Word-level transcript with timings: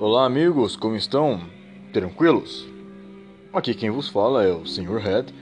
Olá, 0.00 0.26
amigos, 0.26 0.76
como 0.76 0.94
estão? 0.94 1.40
Tranquilos? 1.92 2.64
Aqui 3.52 3.74
quem 3.74 3.90
vos 3.90 4.08
fala 4.08 4.44
é 4.44 4.52
o 4.52 4.64
Sr. 4.64 4.96
Head 4.98 5.34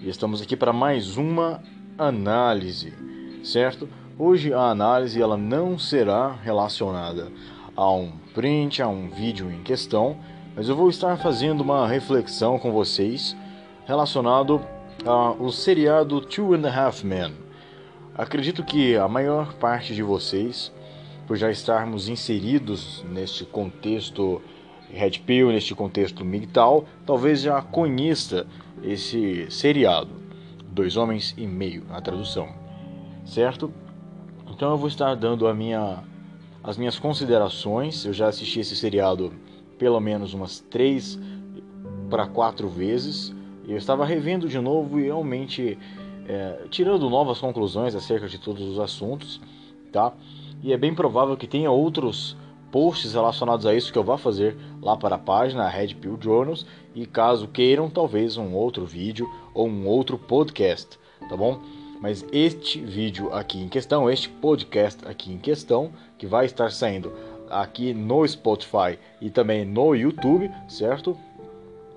e 0.00 0.08
estamos 0.08 0.40
aqui 0.40 0.56
para 0.56 0.72
mais 0.72 1.16
uma 1.16 1.60
análise, 1.98 2.94
certo? 3.42 3.88
Hoje 4.16 4.54
a 4.54 4.70
análise 4.70 5.20
ela 5.20 5.36
não 5.36 5.76
será 5.76 6.30
relacionada 6.30 7.32
a 7.74 7.90
um 7.90 8.12
print, 8.32 8.80
a 8.80 8.86
um 8.86 9.10
vídeo 9.10 9.50
em 9.50 9.64
questão, 9.64 10.16
mas 10.54 10.68
eu 10.68 10.76
vou 10.76 10.88
estar 10.88 11.16
fazendo 11.16 11.62
uma 11.62 11.88
reflexão 11.88 12.60
com 12.60 12.70
vocês 12.70 13.36
relacionado 13.86 14.64
ao 15.04 15.50
seriado 15.50 16.20
Two 16.20 16.54
and 16.54 16.64
a 16.64 16.86
Half 16.86 17.02
Men. 17.02 17.34
Acredito 18.14 18.62
que 18.62 18.94
a 18.94 19.08
maior 19.08 19.54
parte 19.54 19.96
de 19.96 20.02
vocês 20.04 20.72
por 21.26 21.36
já 21.36 21.50
estarmos 21.50 22.08
inseridos 22.08 23.04
neste 23.10 23.44
contexto 23.44 24.40
Red 24.90 25.18
Pill, 25.26 25.48
neste 25.48 25.74
contexto 25.74 26.24
MGTOW, 26.24 26.86
talvez 27.04 27.40
já 27.42 27.60
conheça 27.60 28.46
esse 28.82 29.50
seriado, 29.50 30.10
Dois 30.68 30.96
Homens 30.96 31.34
e 31.36 31.46
Meio, 31.46 31.84
na 31.88 32.00
tradução, 32.00 32.48
certo? 33.24 33.72
Então 34.48 34.70
eu 34.70 34.76
vou 34.76 34.88
estar 34.88 35.14
dando 35.16 35.52
minha, 35.54 36.04
as 36.62 36.76
minhas 36.76 36.98
considerações, 36.98 38.04
eu 38.04 38.12
já 38.12 38.28
assisti 38.28 38.60
esse 38.60 38.76
seriado 38.76 39.32
pelo 39.78 40.00
menos 40.00 40.32
umas 40.32 40.60
três 40.60 41.18
para 42.08 42.26
quatro 42.26 42.68
vezes, 42.68 43.34
eu 43.66 43.76
estava 43.76 44.06
revendo 44.06 44.48
de 44.48 44.60
novo 44.60 45.00
e 45.00 45.04
realmente 45.04 45.76
é, 46.28 46.66
tirando 46.70 47.10
novas 47.10 47.38
conclusões 47.38 47.94
acerca 47.94 48.28
de 48.28 48.38
todos 48.38 48.62
os 48.62 48.78
assuntos, 48.78 49.40
tá? 49.90 50.12
E 50.62 50.72
é 50.72 50.76
bem 50.76 50.94
provável 50.94 51.36
que 51.36 51.46
tenha 51.46 51.70
outros 51.70 52.36
posts 52.70 53.12
relacionados 53.14 53.64
a 53.64 53.74
isso 53.74 53.92
que 53.92 53.98
eu 53.98 54.04
vá 54.04 54.18
fazer 54.18 54.56
lá 54.82 54.96
para 54.96 55.16
a 55.16 55.18
página 55.18 55.68
Red 55.68 55.94
Pill 55.94 56.18
Journals 56.20 56.66
e 56.94 57.06
caso 57.06 57.48
queiram, 57.48 57.88
talvez 57.88 58.36
um 58.36 58.52
outro 58.54 58.84
vídeo 58.84 59.28
ou 59.54 59.68
um 59.68 59.86
outro 59.86 60.18
podcast, 60.18 60.98
tá 61.28 61.36
bom? 61.36 61.60
Mas 62.00 62.24
este 62.30 62.80
vídeo 62.80 63.32
aqui 63.32 63.58
em 63.58 63.68
questão, 63.68 64.10
este 64.10 64.28
podcast 64.28 65.06
aqui 65.06 65.32
em 65.32 65.38
questão, 65.38 65.90
que 66.18 66.26
vai 66.26 66.44
estar 66.44 66.70
saindo 66.70 67.12
aqui 67.48 67.94
no 67.94 68.26
Spotify 68.26 68.98
e 69.20 69.30
também 69.30 69.64
no 69.64 69.94
YouTube, 69.94 70.50
certo? 70.68 71.16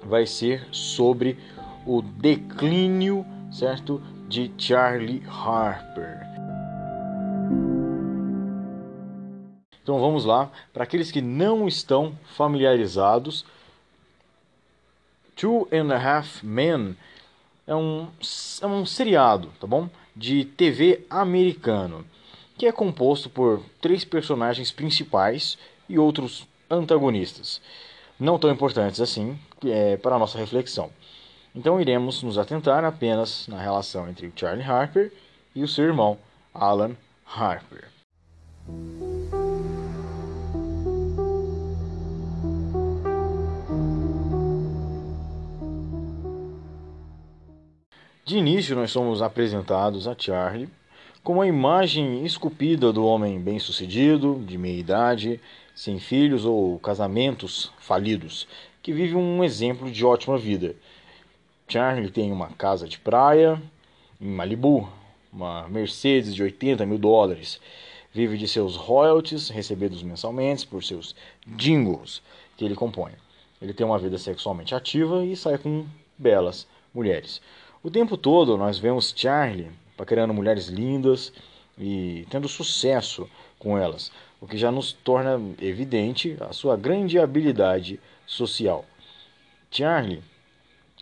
Vai 0.03 0.25
ser 0.25 0.67
sobre 0.71 1.37
o 1.85 2.01
declínio, 2.01 3.25
certo, 3.51 4.01
de 4.27 4.51
Charlie 4.57 5.23
Harper. 5.27 6.28
Então 9.89 9.99
vamos 9.99 10.23
lá, 10.23 10.51
para 10.71 10.83
aqueles 10.83 11.09
que 11.09 11.19
não 11.19 11.67
estão 11.67 12.15
familiarizados, 12.37 13.43
Two 15.35 15.67
and 15.73 15.91
a 15.91 15.97
Half 15.97 16.43
Men 16.43 16.95
é 17.65 17.73
um, 17.73 18.07
é 18.61 18.67
um 18.67 18.85
seriado, 18.85 19.51
tá 19.59 19.65
bom? 19.65 19.89
De 20.15 20.45
TV 20.45 21.07
americano, 21.09 22.05
que 22.55 22.67
é 22.67 22.71
composto 22.71 23.31
por 23.31 23.63
três 23.81 24.05
personagens 24.05 24.71
principais 24.71 25.57
e 25.89 25.97
outros 25.97 26.47
antagonistas, 26.69 27.59
não 28.19 28.37
tão 28.37 28.51
importantes 28.51 29.01
assim 29.01 29.39
é, 29.65 29.97
para 29.97 30.17
a 30.17 30.19
nossa 30.19 30.37
reflexão. 30.37 30.91
Então 31.55 31.81
iremos 31.81 32.21
nos 32.21 32.37
atentar 32.37 32.85
apenas 32.85 33.47
na 33.47 33.59
relação 33.59 34.07
entre 34.07 34.31
Charlie 34.35 34.63
Harper 34.63 35.11
e 35.55 35.63
o 35.63 35.67
seu 35.67 35.85
irmão, 35.85 36.15
Alan 36.53 36.95
Harper. 37.25 37.87
De 48.29 48.37
início, 48.37 48.75
nós 48.75 48.91
somos 48.91 49.23
apresentados 49.23 50.07
a 50.07 50.15
Charlie 50.15 50.69
como 51.23 51.41
a 51.41 51.47
imagem 51.47 52.23
esculpida 52.23 52.93
do 52.93 53.03
homem 53.03 53.41
bem-sucedido, 53.41 54.39
de 54.45 54.55
meia 54.55 54.77
idade, 54.77 55.41
sem 55.73 55.97
filhos 55.97 56.45
ou 56.45 56.77
casamentos 56.77 57.71
falidos, 57.79 58.47
que 58.83 58.93
vive 58.93 59.15
um 59.15 59.43
exemplo 59.43 59.89
de 59.89 60.05
ótima 60.05 60.37
vida. 60.37 60.75
Charlie 61.67 62.11
tem 62.11 62.31
uma 62.31 62.49
casa 62.49 62.87
de 62.87 62.99
praia 62.99 63.59
em 64.21 64.29
Malibu, 64.29 64.87
uma 65.33 65.67
Mercedes 65.67 66.35
de 66.35 66.43
80 66.43 66.85
mil 66.85 66.99
dólares. 66.99 67.59
Vive 68.13 68.37
de 68.37 68.47
seus 68.47 68.75
royalties 68.75 69.49
recebidos 69.49 70.03
mensalmente 70.03 70.67
por 70.67 70.83
seus 70.83 71.15
jingles 71.47 72.21
que 72.55 72.63
ele 72.63 72.75
compõe. 72.75 73.13
Ele 73.59 73.73
tem 73.73 73.87
uma 73.87 73.97
vida 73.97 74.19
sexualmente 74.19 74.75
ativa 74.75 75.25
e 75.25 75.35
sai 75.35 75.57
com 75.57 75.83
belas 76.15 76.67
mulheres. 76.93 77.41
O 77.81 77.89
tempo 77.89 78.17
todo 78.17 78.57
nós 78.57 78.77
vemos 78.77 79.13
Charlie 79.15 79.71
paquerando 79.95 80.33
mulheres 80.33 80.67
lindas 80.67 81.31
e 81.77 82.27
tendo 82.29 82.49
sucesso 82.49 83.29
com 83.57 83.77
elas, 83.77 84.11
o 84.41 84.45
que 84.45 84.57
já 84.57 84.69
nos 84.69 84.91
torna 84.91 85.39
evidente 85.61 86.35
a 86.41 86.51
sua 86.51 86.75
grande 86.75 87.17
habilidade 87.17 87.97
social. 88.25 88.83
Charlie 89.71 90.21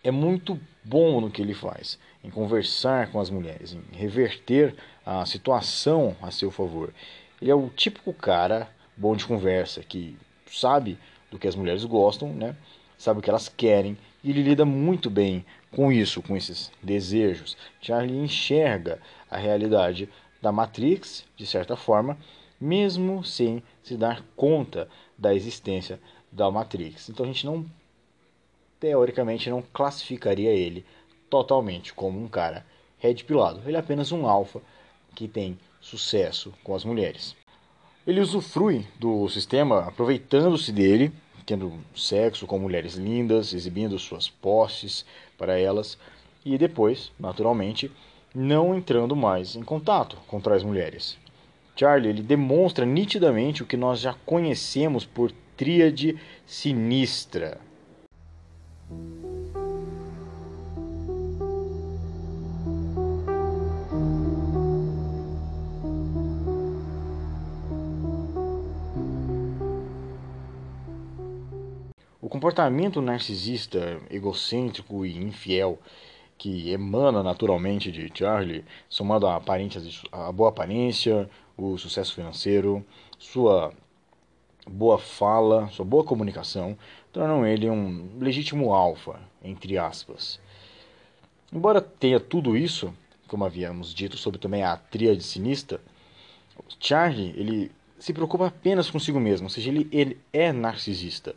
é 0.04 0.12
muito 0.12 0.60
bom 0.84 1.20
no 1.20 1.32
que 1.32 1.42
ele 1.42 1.56
faz, 1.56 1.98
em 2.24 2.30
conversar 2.30 3.12
com 3.12 3.20
as 3.20 3.32
mulheres, 3.32 3.74
em 3.74 3.98
reverter 3.98 4.76
a 5.04 5.26
situação 5.26 6.16
a 6.22 6.30
seu 6.30 6.52
favor. 6.52 6.94
Ele 7.42 7.50
é 7.50 7.56
o 7.56 7.70
típico 7.70 8.14
cara 8.14 8.70
bom 8.96 9.16
de 9.16 9.26
conversa, 9.26 9.82
que 9.82 10.16
sabe 10.46 11.00
do 11.32 11.40
que 11.40 11.48
as 11.48 11.56
mulheres 11.56 11.84
gostam, 11.86 12.32
né? 12.34 12.56
sabe 12.98 13.20
o 13.20 13.24
que 13.24 13.30
elas 13.30 13.50
querem 13.50 13.98
e 14.24 14.32
ele 14.32 14.44
lida 14.44 14.66
muito 14.66 15.10
bem 15.10 15.46
com 15.72 15.92
isso, 15.92 16.22
com 16.22 16.36
esses 16.36 16.72
desejos. 16.82 17.58
Charlie 17.82 18.18
enxerga 18.18 19.00
a 19.30 19.38
realidade 19.38 20.10
da 20.42 20.52
Matrix, 20.52 21.26
de 21.36 21.46
certa 21.46 21.76
forma, 21.76 22.18
mesmo 22.60 23.24
sem 23.24 23.62
se 23.84 23.96
dar 23.96 24.24
conta 24.36 24.88
da 25.18 25.34
existência 25.34 26.00
da 26.32 26.50
Matrix. 26.50 27.10
Então 27.10 27.26
a 27.26 27.28
gente 27.28 27.46
não, 27.46 27.66
teoricamente, 28.80 29.50
não 29.50 29.62
classificaria 29.74 30.52
ele 30.52 30.86
totalmente 31.30 31.94
como 31.94 32.22
um 32.22 32.28
cara 32.28 32.66
red 32.98 33.16
pilado. 33.16 33.62
Ele 33.66 33.78
é 33.78 33.80
apenas 33.80 34.12
um 34.12 34.28
alfa 34.28 34.62
que 35.16 35.28
tem 35.28 35.58
sucesso 35.80 36.54
com 36.64 36.76
as 36.76 36.84
mulheres. 36.84 37.36
Ele 38.06 38.22
usufrui 38.22 38.86
do 39.00 39.28
sistema 39.30 39.80
aproveitando-se 39.88 40.72
dele 40.72 41.12
tendo 41.48 41.80
sexo 41.96 42.46
com 42.46 42.60
mulheres 42.60 42.96
lindas, 42.96 43.54
exibindo 43.54 43.98
suas 43.98 44.30
posses 44.30 45.06
para 45.38 45.58
elas 45.58 45.98
e 46.46 46.58
depois, 46.58 47.10
naturalmente, 47.18 47.90
não 48.36 48.76
entrando 48.76 49.16
mais 49.16 49.56
em 49.56 49.64
contato 49.64 50.18
com 50.28 50.42
tais 50.42 50.62
mulheres. 50.62 51.18
Charlie 51.74 52.10
ele 52.10 52.22
demonstra 52.22 52.86
nitidamente 52.86 53.64
o 53.64 53.66
que 53.66 53.78
nós 53.78 54.02
já 54.02 54.14
conhecemos 54.26 55.06
por 55.06 55.32
tríade 55.56 56.20
sinistra. 56.46 57.60
Comportamento 72.38 73.02
narcisista, 73.02 74.00
egocêntrico 74.12 75.04
e 75.04 75.18
infiel 75.18 75.80
que 76.38 76.70
emana 76.70 77.24
naturalmente 77.24 77.92
de 77.92 78.12
Charlie, 78.14 78.64
somado 78.88 79.26
à, 79.26 79.38
à 80.12 80.32
boa 80.32 80.50
aparência, 80.50 81.28
o 81.58 81.80
sucesso 81.80 82.14
financeiro, 82.14 82.86
sua 83.18 83.74
boa 84.70 85.00
fala, 85.00 85.68
sua 85.70 85.84
boa 85.84 86.04
comunicação, 86.04 86.78
tornam 87.12 87.44
ele 87.44 87.68
um 87.68 88.08
legítimo 88.20 88.72
alfa, 88.72 89.20
entre 89.44 89.76
aspas. 89.80 90.40
Embora 91.52 91.82
tenha 91.82 92.20
tudo 92.20 92.56
isso, 92.56 92.94
como 93.28 93.46
havíamos 93.46 93.96
dito 93.96 94.16
sobre 94.16 94.40
também 94.40 94.62
a 94.62 94.78
tríade 94.78 95.24
sinistra, 95.24 95.82
Charlie 96.80 97.34
ele 97.36 97.72
se 97.98 98.14
preocupa 98.14 98.46
apenas 98.46 98.92
consigo 98.92 99.20
mesmo, 99.20 99.48
ou 99.48 99.50
seja, 99.50 99.72
ele, 99.72 99.88
ele 99.92 100.20
é 100.32 100.52
narcisista. 100.52 101.36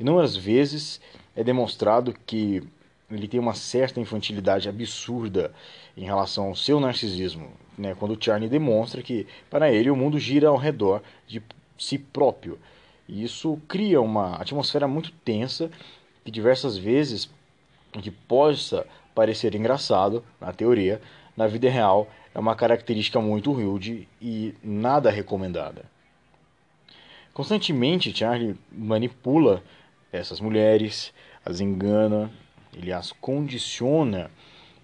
Inúmeras 0.00 0.34
vezes 0.34 0.98
é 1.36 1.44
demonstrado 1.44 2.14
que 2.26 2.62
ele 3.10 3.28
tem 3.28 3.38
uma 3.38 3.54
certa 3.54 4.00
infantilidade 4.00 4.66
absurda 4.66 5.52
em 5.94 6.04
relação 6.04 6.46
ao 6.46 6.56
seu 6.56 6.80
narcisismo, 6.80 7.50
né? 7.76 7.94
quando 7.98 8.16
Charlie 8.18 8.48
demonstra 8.48 9.02
que, 9.02 9.26
para 9.50 9.70
ele, 9.70 9.90
o 9.90 9.96
mundo 9.96 10.18
gira 10.18 10.48
ao 10.48 10.56
redor 10.56 11.02
de 11.28 11.42
si 11.78 11.98
próprio. 11.98 12.58
E 13.06 13.22
isso 13.22 13.60
cria 13.68 14.00
uma 14.00 14.36
atmosfera 14.36 14.88
muito 14.88 15.12
tensa 15.24 15.70
que 16.24 16.30
diversas 16.30 16.78
vezes, 16.78 17.28
que 17.92 18.10
possa 18.10 18.86
parecer 19.14 19.54
engraçado 19.54 20.24
na 20.40 20.50
teoria, 20.50 21.02
na 21.36 21.46
vida 21.46 21.68
real 21.68 22.08
é 22.34 22.38
uma 22.38 22.54
característica 22.54 23.20
muito 23.20 23.52
rude 23.52 24.08
e 24.22 24.54
nada 24.62 25.10
recomendada. 25.10 25.84
Constantemente, 27.34 28.16
Charlie 28.16 28.56
manipula 28.70 29.62
essas 30.12 30.40
mulheres, 30.40 31.12
as 31.44 31.60
engana, 31.60 32.30
ele 32.72 32.92
as 32.92 33.12
condiciona 33.12 34.30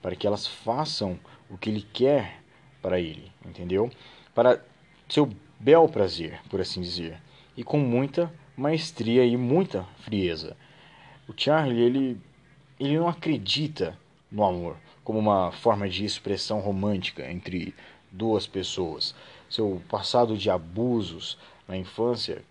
para 0.01 0.15
que 0.15 0.27
elas 0.27 0.47
façam 0.47 1.19
o 1.51 1.57
que 1.57 1.71
ele 1.71 1.87
quer 1.93 2.41
para 2.81 3.01
ele, 3.01 3.33
entendeu? 3.45 3.91
Para 4.35 4.63
seu 5.09 5.31
bel 5.59 5.89
prazer, 5.89 6.41
por 6.49 6.61
assim 6.61 6.81
dizer, 6.81 7.21
e 7.57 7.65
com 7.65 7.79
muita 7.79 8.33
maestria 8.57 9.25
e 9.25 9.37
muita 9.37 9.85
frieza. 10.01 10.57
O 11.29 11.33
Charlie, 11.37 11.81
ele, 11.81 12.21
ele 12.79 12.99
não 12.99 13.09
acredita 13.09 13.99
no 14.31 14.45
amor 14.45 14.77
como 15.03 15.19
uma 15.19 15.53
forma 15.53 15.89
de 15.89 16.05
expressão 16.05 16.61
romântica 16.61 17.31
entre 17.31 17.75
duas 18.11 18.47
pessoas. 18.47 19.15
Seu 19.49 19.81
passado 19.89 20.37
de 20.37 20.51
abusos 20.51 21.39
na 21.69 21.77
infância 21.77 22.45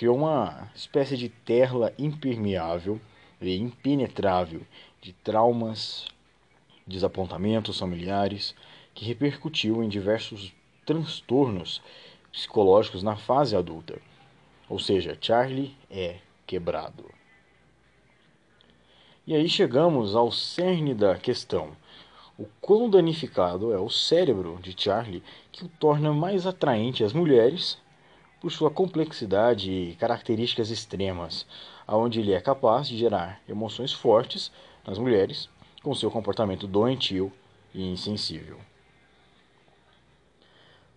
criou 0.00 0.16
uma 0.16 0.70
espécie 0.74 1.14
de 1.14 1.28
terra 1.28 1.92
impermeável 1.98 2.98
e 3.38 3.54
impenetrável 3.54 4.62
de 4.98 5.12
traumas, 5.12 6.06
desapontamentos 6.86 7.78
familiares 7.78 8.54
que 8.94 9.04
repercutiu 9.04 9.84
em 9.84 9.90
diversos 9.90 10.54
transtornos 10.86 11.82
psicológicos 12.32 13.02
na 13.02 13.14
fase 13.14 13.54
adulta. 13.54 14.00
Ou 14.70 14.78
seja, 14.78 15.18
Charlie 15.20 15.76
é 15.90 16.16
quebrado. 16.46 17.04
E 19.26 19.34
aí 19.34 19.50
chegamos 19.50 20.16
ao 20.16 20.32
cerne 20.32 20.94
da 20.94 21.18
questão. 21.18 21.76
O 22.38 22.46
quão 22.58 22.88
danificado 22.88 23.70
é 23.70 23.78
o 23.78 23.90
cérebro 23.90 24.58
de 24.62 24.74
Charlie 24.74 25.22
que 25.52 25.66
o 25.66 25.68
torna 25.68 26.10
mais 26.10 26.46
atraente 26.46 27.04
às 27.04 27.12
mulheres 27.12 27.76
por 28.40 28.50
sua 28.50 28.70
complexidade 28.70 29.70
e 29.70 29.96
características 29.96 30.70
extremas, 30.70 31.46
aonde 31.86 32.20
ele 32.20 32.32
é 32.32 32.40
capaz 32.40 32.88
de 32.88 32.96
gerar 32.96 33.40
emoções 33.48 33.92
fortes 33.92 34.50
nas 34.86 34.98
mulheres 34.98 35.48
com 35.82 35.94
seu 35.94 36.10
comportamento 36.10 36.66
doentio 36.66 37.32
e 37.74 37.82
insensível. 37.92 38.58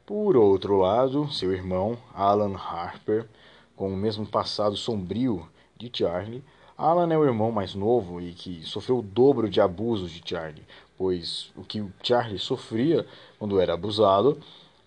Por 0.05 0.35
outro 0.35 0.77
lado, 0.77 1.31
seu 1.31 1.53
irmão, 1.53 1.97
Alan 2.13 2.55
Harper, 2.55 3.27
com 3.75 3.93
o 3.93 3.97
mesmo 3.97 4.25
passado 4.25 4.75
sombrio 4.75 5.47
de 5.77 5.89
Charlie, 5.93 6.43
Alan 6.77 7.13
é 7.13 7.17
o 7.17 7.23
irmão 7.23 7.51
mais 7.51 7.75
novo 7.75 8.19
e 8.19 8.33
que 8.33 8.63
sofreu 8.63 8.99
o 8.99 9.01
dobro 9.01 9.49
de 9.49 9.61
abusos 9.61 10.11
de 10.11 10.21
Charlie, 10.25 10.65
pois 10.97 11.51
o 11.55 11.63
que 11.63 11.85
Charlie 12.01 12.39
sofria 12.39 13.05
quando 13.37 13.59
era 13.59 13.73
abusado, 13.73 14.39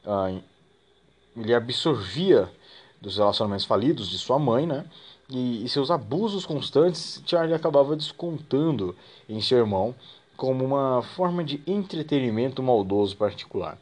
ah, 0.05 0.39
ele 1.37 1.55
absorvia 1.55 2.51
dos 3.01 3.19
relacionamentos 3.19 3.67
falidos 3.67 4.09
de 4.09 4.19
sua 4.19 4.39
mãe, 4.39 4.67
né? 4.67 4.85
E, 5.29 5.65
e 5.65 5.69
seus 5.69 5.91
abusos 5.91 6.47
constantes, 6.47 7.23
Charlie 7.27 7.55
acabava 7.55 7.97
descontando 7.97 8.95
em 9.29 9.41
seu 9.41 9.59
irmão 9.59 9.95
como 10.37 10.65
uma 10.65 11.03
forma 11.03 11.43
de 11.43 11.63
entretenimento 11.67 12.63
maldoso 12.63 13.17
particular 13.17 13.79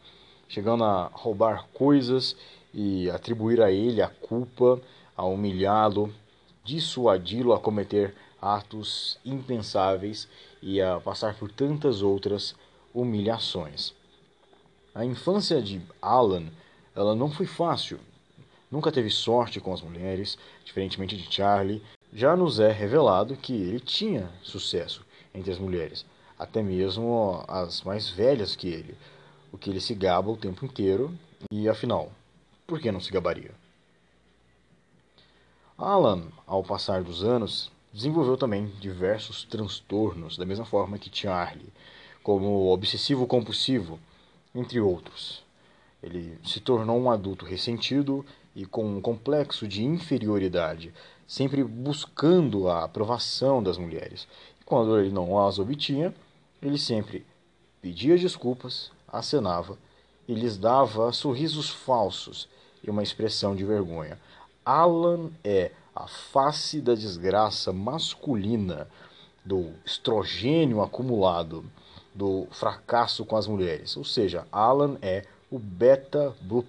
chegando 0.48 0.84
a 0.84 1.10
roubar 1.12 1.66
coisas 1.74 2.36
e 2.72 3.10
atribuir 3.10 3.60
a 3.60 3.70
ele 3.70 4.02
a 4.02 4.08
culpa, 4.08 4.80
a 5.16 5.24
humilhá-lo, 5.24 6.12
dissuadi-lo 6.62 7.52
a 7.52 7.60
cometer 7.60 8.14
atos 8.40 9.18
impensáveis 9.24 10.28
e 10.62 10.80
a 10.80 11.00
passar 11.00 11.34
por 11.34 11.50
tantas 11.50 12.02
outras 12.02 12.54
humilhações. 12.94 13.92
A 14.94 15.04
infância 15.04 15.60
de 15.60 15.80
Alan, 16.00 16.46
ela 16.94 17.14
não 17.14 17.30
foi 17.30 17.46
fácil. 17.46 17.98
Nunca 18.70 18.92
teve 18.92 19.10
sorte 19.10 19.60
com 19.60 19.72
as 19.72 19.82
mulheres, 19.82 20.38
diferentemente 20.64 21.16
de 21.16 21.32
Charlie. 21.32 21.82
Já 22.12 22.36
nos 22.36 22.60
é 22.60 22.70
revelado 22.70 23.36
que 23.36 23.52
ele 23.52 23.80
tinha 23.80 24.30
sucesso 24.42 25.04
entre 25.34 25.50
as 25.50 25.58
mulheres, 25.58 26.06
até 26.38 26.62
mesmo 26.62 27.44
as 27.48 27.82
mais 27.82 28.08
velhas 28.08 28.54
que 28.54 28.68
ele, 28.68 28.96
o 29.52 29.58
que 29.58 29.70
ele 29.70 29.80
se 29.80 29.94
gaba 29.94 30.30
o 30.30 30.36
tempo 30.36 30.64
inteiro, 30.64 31.12
e 31.50 31.68
afinal, 31.68 32.10
por 32.66 32.80
que 32.80 32.90
não 32.90 33.00
se 33.00 33.12
gabaria? 33.12 33.52
Alan, 35.76 36.28
ao 36.46 36.62
passar 36.62 37.02
dos 37.02 37.24
anos, 37.24 37.70
desenvolveu 37.92 38.36
também 38.36 38.66
diversos 38.80 39.44
transtornos, 39.44 40.36
da 40.36 40.46
mesma 40.46 40.64
forma 40.64 40.98
que 40.98 41.10
Charlie, 41.12 41.72
como 42.22 42.72
obsessivo 42.72 43.26
compulsivo, 43.26 43.98
entre 44.54 44.80
outros. 44.80 45.43
Ele 46.04 46.38
se 46.44 46.60
tornou 46.60 47.00
um 47.00 47.10
adulto 47.10 47.46
ressentido 47.46 48.24
e 48.54 48.66
com 48.66 48.84
um 48.84 49.00
complexo 49.00 49.66
de 49.66 49.82
inferioridade, 49.82 50.92
sempre 51.26 51.64
buscando 51.64 52.68
a 52.68 52.84
aprovação 52.84 53.62
das 53.62 53.78
mulheres. 53.78 54.28
E 54.60 54.64
quando 54.64 54.98
ele 54.98 55.10
não 55.10 55.38
as 55.44 55.58
obtinha, 55.58 56.14
ele 56.62 56.78
sempre 56.78 57.24
pedia 57.80 58.18
desculpas, 58.18 58.90
acenava 59.08 59.78
e 60.28 60.34
lhes 60.34 60.58
dava 60.58 61.10
sorrisos 61.12 61.70
falsos 61.70 62.48
e 62.82 62.90
uma 62.90 63.02
expressão 63.02 63.56
de 63.56 63.64
vergonha. 63.64 64.18
Alan 64.64 65.30
é 65.42 65.72
a 65.94 66.06
face 66.06 66.80
da 66.80 66.94
desgraça 66.94 67.72
masculina, 67.72 68.88
do 69.44 69.72
estrogênio 69.84 70.82
acumulado, 70.82 71.64
do 72.14 72.46
fracasso 72.50 73.24
com 73.24 73.36
as 73.36 73.46
mulheres. 73.46 73.96
Ou 73.96 74.04
seja, 74.04 74.46
Alan 74.50 74.96
é 75.02 75.24
o 75.54 75.58
beta 75.60 76.34
blue 76.42 76.66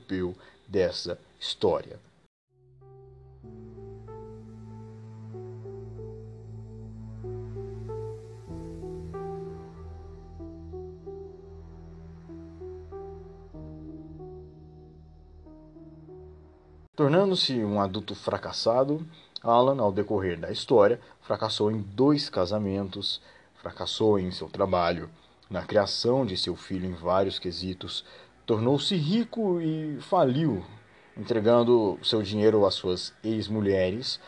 dessa 0.67 1.19
história. 1.39 1.99
Tornando-se 16.95 17.55
um 17.63 17.81
adulto 17.81 18.13
fracassado, 18.13 19.03
Alan, 19.41 19.81
ao 19.81 19.91
decorrer 19.91 20.39
da 20.39 20.51
história, 20.51 21.01
fracassou 21.21 21.71
em 21.71 21.81
dois 21.81 22.29
casamentos, 22.29 23.19
fracassou 23.55 24.19
em 24.19 24.29
seu 24.29 24.47
trabalho, 24.47 25.09
na 25.49 25.63
criação 25.63 26.25
de 26.25 26.37
seu 26.37 26.55
filho 26.55 26.85
em 26.85 26.93
vários 26.93 27.39
quesitos, 27.39 28.05
tornou-se 28.45 28.95
rico 28.95 29.59
e 29.59 29.97
faliu, 30.01 30.63
entregando 31.17 31.97
seu 32.03 32.21
dinheiro 32.21 32.65
às 32.65 32.75
suas 32.75 33.13
ex-mulheres. 33.23 34.19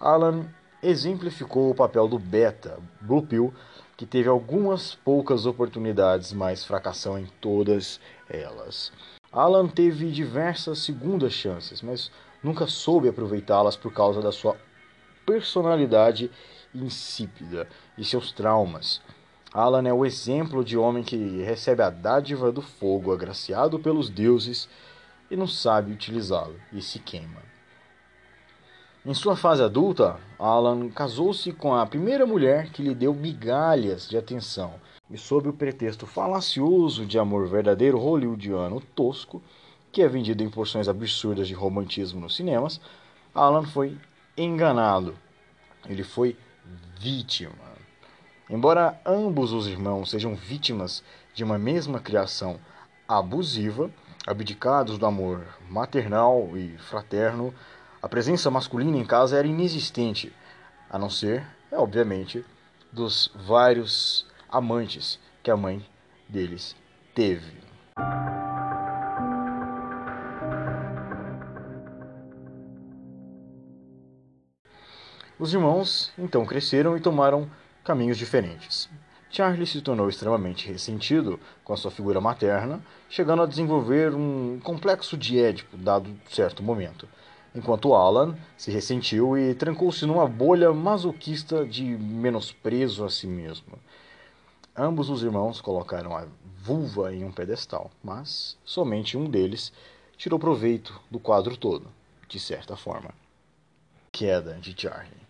Alan 0.00 0.46
exemplificou 0.82 1.70
o 1.70 1.74
papel 1.74 2.08
do 2.08 2.18
beta, 2.18 2.78
Blue 3.00 3.26
Pill, 3.26 3.52
que 3.96 4.06
teve 4.06 4.28
algumas 4.28 4.94
poucas 4.94 5.44
oportunidades, 5.44 6.32
mas 6.32 6.64
fracassou 6.64 7.18
em 7.18 7.26
todas 7.40 8.00
elas. 8.28 8.92
Alan 9.30 9.66
teve 9.66 10.10
diversas 10.10 10.78
segundas 10.78 11.32
chances, 11.32 11.82
mas 11.82 12.10
nunca 12.42 12.66
soube 12.66 13.08
aproveitá-las 13.08 13.76
por 13.76 13.92
causa 13.92 14.22
da 14.22 14.32
sua 14.32 14.56
personalidade 15.26 16.30
insípida 16.74 17.68
e 17.96 18.04
seus 18.04 18.32
traumas. 18.32 19.02
Alan 19.52 19.88
é 19.88 19.92
o 19.92 20.04
exemplo 20.04 20.62
de 20.62 20.76
homem 20.76 21.02
que 21.02 21.42
recebe 21.42 21.82
a 21.82 21.88
dádiva 21.88 22.52
do 22.52 22.60
fogo 22.60 23.12
agraciado 23.12 23.78
pelos 23.78 24.10
deuses 24.10 24.68
e 25.30 25.36
não 25.36 25.46
sabe 25.46 25.92
utilizá-lo 25.92 26.56
e 26.72 26.82
se 26.82 26.98
queima. 26.98 27.48
Em 29.06 29.14
sua 29.14 29.36
fase 29.36 29.62
adulta, 29.62 30.20
Alan 30.38 30.90
casou-se 30.90 31.50
com 31.52 31.74
a 31.74 31.86
primeira 31.86 32.26
mulher 32.26 32.70
que 32.70 32.82
lhe 32.82 32.94
deu 32.94 33.14
migalhas 33.14 34.06
de 34.06 34.18
atenção 34.18 34.74
e 35.10 35.16
sob 35.16 35.48
o 35.48 35.52
pretexto 35.54 36.06
falacioso 36.06 37.06
de 37.06 37.18
amor 37.18 37.48
verdadeiro 37.48 37.98
hollywoodiano 37.98 38.82
tosco, 38.94 39.42
que 39.90 40.02
é 40.02 40.08
vendido 40.08 40.42
em 40.42 40.50
porções 40.50 40.88
absurdas 40.88 41.48
de 41.48 41.54
romantismo 41.54 42.20
nos 42.20 42.36
cinemas, 42.36 42.78
Alan 43.34 43.62
foi 43.62 43.96
enganado. 44.36 45.16
Ele 45.88 46.04
foi 46.04 46.36
vítima. 46.98 47.67
Embora 48.50 48.98
ambos 49.04 49.52
os 49.52 49.66
irmãos 49.66 50.10
sejam 50.10 50.34
vítimas 50.34 51.02
de 51.34 51.44
uma 51.44 51.58
mesma 51.58 52.00
criação 52.00 52.58
abusiva, 53.06 53.90
abdicados 54.26 54.96
do 54.96 55.04
amor 55.04 55.44
maternal 55.68 56.56
e 56.56 56.78
fraterno, 56.78 57.52
a 58.02 58.08
presença 58.08 58.50
masculina 58.50 58.96
em 58.96 59.04
casa 59.04 59.36
era 59.36 59.46
inexistente, 59.46 60.32
a 60.88 60.98
não 60.98 61.10
ser, 61.10 61.46
é, 61.70 61.76
obviamente, 61.76 62.42
dos 62.90 63.30
vários 63.34 64.26
amantes 64.48 65.20
que 65.42 65.50
a 65.50 65.56
mãe 65.56 65.84
deles 66.26 66.74
teve. 67.14 67.52
Os 75.38 75.52
irmãos 75.52 76.10
então 76.18 76.46
cresceram 76.46 76.96
e 76.96 77.00
tomaram 77.00 77.48
caminhos 77.88 78.18
diferentes. 78.18 78.86
Charlie 79.30 79.66
se 79.66 79.80
tornou 79.80 80.10
extremamente 80.10 80.70
ressentido 80.70 81.40
com 81.64 81.72
a 81.72 81.76
sua 81.76 81.90
figura 81.90 82.20
materna, 82.20 82.82
chegando 83.08 83.40
a 83.40 83.46
desenvolver 83.46 84.14
um 84.14 84.60
complexo 84.62 85.16
de 85.16 85.38
Édipo 85.38 85.74
dado 85.74 86.14
certo 86.28 86.62
momento. 86.62 87.08
enquanto 87.54 87.94
Alan 87.94 88.36
se 88.58 88.70
ressentiu 88.70 89.38
e 89.38 89.54
trancou-se 89.54 90.04
numa 90.04 90.28
bolha 90.28 90.70
masoquista 90.70 91.64
de 91.64 91.82
menosprezo 91.82 93.06
a 93.06 93.10
si 93.10 93.26
mesmo. 93.26 93.78
Ambos 94.76 95.08
os 95.08 95.22
irmãos 95.22 95.58
colocaram 95.58 96.14
a 96.14 96.26
vulva 96.62 97.12
em 97.14 97.24
um 97.24 97.32
pedestal, 97.32 97.90
mas 98.04 98.58
somente 98.66 99.16
um 99.16 99.30
deles 99.30 99.72
tirou 100.18 100.38
proveito 100.38 101.00
do 101.10 101.18
quadro 101.18 101.56
todo, 101.56 101.88
de 102.28 102.38
certa 102.38 102.76
forma. 102.76 103.10
Queda 104.12 104.58
de 104.60 104.74
Charlie. 104.78 105.27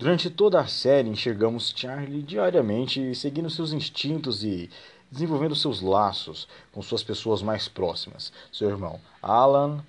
Durante 0.00 0.30
toda 0.30 0.58
a 0.58 0.66
série, 0.66 1.10
enxergamos 1.10 1.74
Charlie 1.76 2.22
diariamente 2.22 3.14
seguindo 3.14 3.50
seus 3.50 3.70
instintos 3.70 4.42
e 4.42 4.70
desenvolvendo 5.12 5.54
seus 5.54 5.82
laços 5.82 6.48
com 6.72 6.80
suas 6.80 7.02
pessoas 7.02 7.42
mais 7.42 7.68
próximas. 7.68 8.32
Seu 8.50 8.70
irmão 8.70 8.98
Alan, 9.20 9.84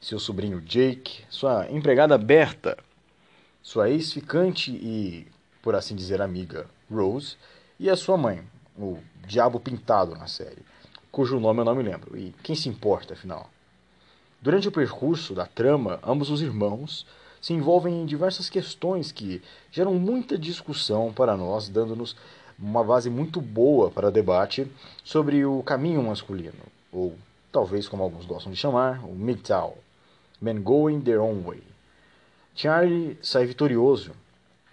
seu 0.00 0.18
sobrinho 0.18 0.58
Jake, 0.62 1.26
sua 1.28 1.70
empregada 1.70 2.16
Berta, 2.16 2.78
sua 3.62 3.90
ex-ficante 3.90 4.70
e, 4.70 5.26
por 5.60 5.74
assim 5.74 5.94
dizer, 5.94 6.22
amiga 6.22 6.66
Rose, 6.90 7.36
e 7.78 7.90
a 7.90 7.96
sua 7.96 8.16
mãe, 8.16 8.42
o 8.74 9.00
Diabo 9.26 9.60
Pintado 9.60 10.16
na 10.16 10.28
série, 10.28 10.64
cujo 11.10 11.38
nome 11.38 11.60
eu 11.60 11.66
não 11.66 11.74
me 11.74 11.82
lembro. 11.82 12.16
E 12.16 12.34
quem 12.42 12.56
se 12.56 12.70
importa, 12.70 13.12
afinal? 13.12 13.50
Durante 14.40 14.66
o 14.66 14.72
percurso 14.72 15.34
da 15.34 15.44
trama, 15.44 16.00
ambos 16.02 16.30
os 16.30 16.40
irmãos 16.40 17.06
se 17.42 17.52
envolvem 17.52 18.00
em 18.00 18.06
diversas 18.06 18.48
questões 18.48 19.10
que 19.10 19.42
geram 19.70 19.94
muita 19.94 20.38
discussão 20.38 21.12
para 21.12 21.36
nós, 21.36 21.68
dando-nos 21.68 22.16
uma 22.56 22.84
base 22.84 23.10
muito 23.10 23.40
boa 23.40 23.90
para 23.90 24.12
debate 24.12 24.70
sobre 25.02 25.44
o 25.44 25.60
caminho 25.64 26.00
masculino, 26.04 26.62
ou 26.92 27.16
talvez 27.50 27.88
como 27.88 28.04
alguns 28.04 28.24
gostam 28.24 28.52
de 28.52 28.58
chamar, 28.58 29.04
o 29.04 29.12
MGTOW, 29.12 29.76
Men 30.40 30.62
Going 30.62 31.00
Their 31.00 31.20
Own 31.20 31.42
Way. 31.42 31.62
Charlie 32.54 33.18
sai 33.20 33.44
vitorioso 33.44 34.12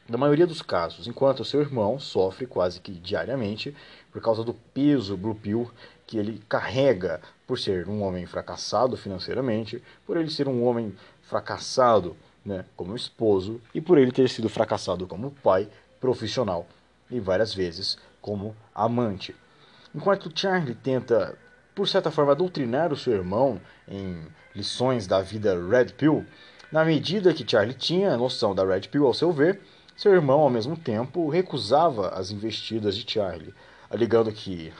na 0.07 0.17
maioria 0.17 0.45
dos 0.45 0.61
casos, 0.61 1.07
enquanto 1.07 1.45
seu 1.45 1.61
irmão 1.61 1.99
sofre 1.99 2.45
quase 2.45 2.79
que 2.79 2.91
diariamente 2.91 3.75
por 4.11 4.21
causa 4.21 4.43
do 4.43 4.53
peso 4.53 5.17
Blue 5.17 5.35
Pill 5.35 5.71
que 6.05 6.17
ele 6.17 6.41
carrega 6.47 7.21
por 7.47 7.57
ser 7.57 7.87
um 7.87 8.03
homem 8.03 8.25
fracassado 8.25 8.95
financeiramente, 8.97 9.81
por 10.05 10.17
ele 10.17 10.29
ser 10.29 10.47
um 10.47 10.63
homem 10.63 10.95
fracassado 11.21 12.15
né, 12.49 12.65
como 12.75 12.95
esposo 12.95 13.61
e 13.73 13.79
por 13.79 13.97
ele 13.99 14.11
ter 14.11 14.27
sido 14.27 14.49
fracassado 14.49 15.05
como 15.05 15.29
pai 15.43 15.69
profissional 16.01 16.65
e 17.09 17.19
várias 17.19 17.53
vezes 17.53 17.97
como 18.19 18.55
amante. 18.73 19.35
Enquanto 19.93 20.31
Charlie 20.33 20.73
tenta, 20.73 21.37
por 21.75 21.87
certa 21.87 22.09
forma, 22.09 22.35
doutrinar 22.35 22.91
o 22.91 22.97
seu 22.97 23.13
irmão 23.13 23.61
em 23.87 24.25
lições 24.55 25.05
da 25.05 25.21
vida 25.21 25.55
Red 25.55 25.93
Pill, 25.93 26.25
na 26.71 26.83
medida 26.83 27.33
que 27.33 27.49
Charlie 27.49 27.75
tinha 27.75 28.17
noção 28.17 28.55
da 28.55 28.65
Red 28.65 28.81
Pill 28.81 29.05
ao 29.05 29.13
seu 29.13 29.31
ver, 29.31 29.61
seu 29.95 30.13
irmão, 30.13 30.39
ao 30.39 30.49
mesmo 30.49 30.75
tempo, 30.75 31.29
recusava 31.29 32.09
as 32.09 32.31
investidas 32.31 32.95
de 32.95 33.11
Charlie, 33.11 33.53
alegando 33.89 34.31
que 34.31 34.73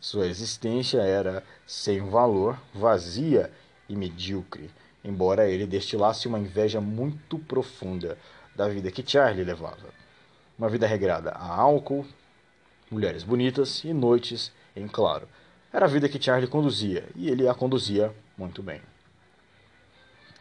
sua 0.00 0.26
existência 0.26 1.00
era 1.00 1.42
sem 1.66 2.00
valor, 2.08 2.58
vazia 2.72 3.50
e 3.88 3.96
medíocre, 3.96 4.70
embora 5.04 5.48
ele 5.48 5.66
destilasse 5.66 6.28
uma 6.28 6.38
inveja 6.38 6.80
muito 6.80 7.38
profunda 7.38 8.18
da 8.54 8.68
vida 8.68 8.90
que 8.90 9.08
Charlie 9.08 9.44
levava. 9.44 9.88
Uma 10.58 10.68
vida 10.68 10.86
regrada 10.86 11.30
a 11.30 11.54
álcool, 11.54 12.04
mulheres 12.90 13.22
bonitas 13.22 13.84
e 13.84 13.92
noites 13.92 14.52
em 14.74 14.88
claro. 14.88 15.28
Era 15.72 15.86
a 15.86 15.88
vida 15.88 16.08
que 16.08 16.20
Charlie 16.20 16.48
conduzia, 16.48 17.04
e 17.14 17.28
ele 17.28 17.46
a 17.46 17.54
conduzia 17.54 18.12
muito 18.36 18.62
bem. 18.62 18.80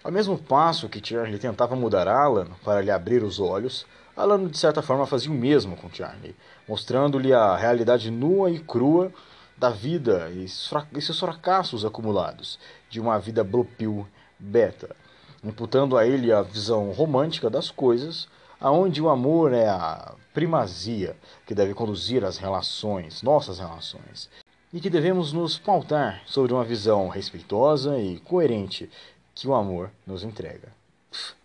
Ao 0.04 0.12
mesmo 0.12 0.38
passo 0.38 0.88
que 0.88 1.06
Charlie 1.06 1.38
tentava 1.38 1.76
mudar 1.76 2.08
Alan 2.08 2.48
para 2.64 2.82
lhe 2.82 2.90
abrir 2.90 3.24
os 3.24 3.40
olhos, 3.40 3.86
Alan 4.16 4.48
de 4.48 4.58
certa 4.58 4.82
forma 4.82 5.06
fazia 5.06 5.30
o 5.30 5.34
mesmo 5.34 5.76
com 5.76 5.92
Charlie, 5.92 6.36
mostrando-lhe 6.68 7.34
a 7.34 7.56
realidade 7.56 8.10
nua 8.10 8.50
e 8.50 8.58
crua 8.58 9.12
da 9.58 9.70
vida 9.70 10.32
e 10.32 10.48
seus 10.48 11.20
fracassos 11.20 11.84
acumulados, 11.84 12.58
de 12.90 13.00
uma 13.00 13.20
vida 13.20 13.44
blue 13.44 13.66
pill 13.66 14.08
beta, 14.40 14.96
imputando 15.44 15.98
a 15.98 16.06
ele 16.06 16.32
a 16.32 16.42
visão 16.42 16.92
romântica 16.92 17.50
das 17.50 17.70
coisas, 17.70 18.28
aonde 18.60 19.02
o 19.02 19.10
amor 19.10 19.54
é 19.54 19.68
a 19.68 20.14
primazia 20.34 21.16
que 21.46 21.56
deve 21.56 21.74
conduzir 21.74 22.24
as 22.24 22.38
relações, 22.38 23.22
nossas 23.22 23.60
relações, 23.60 24.30
e 24.74 24.80
que 24.80 24.90
devemos 24.90 25.32
nos 25.32 25.58
pautar 25.58 26.22
sobre 26.26 26.54
uma 26.54 26.64
visão 26.64 27.08
respeitosa 27.08 28.00
e 28.00 28.20
coerente 28.20 28.90
que 29.34 29.48
o 29.48 29.54
amor 29.54 29.92
nos 30.06 30.24
entrega. 30.24 30.72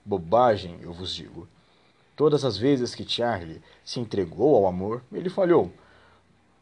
bobagem, 0.05 0.79
eu 0.83 0.93
vos 0.93 1.15
digo. 1.15 1.47
Todas 2.17 2.45
as 2.45 2.57
vezes 2.57 2.95
que 2.95 3.09
Charlie 3.09 3.63
se 3.85 4.01
entregou 4.01 4.57
ao 4.57 4.67
amor, 4.67 5.03
ele 5.13 5.31
falhou. 5.31 5.73